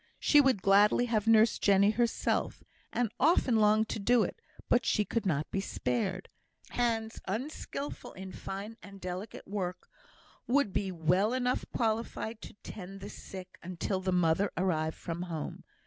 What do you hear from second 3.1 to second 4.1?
often longed to